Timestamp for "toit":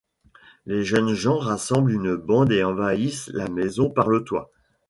4.23-4.49